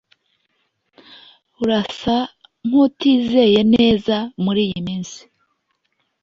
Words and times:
Urasa 1.61 2.15
nkutizeye 2.67 3.59
neza 3.75 4.15
muriyi 4.43 4.79
minsi. 4.87 5.21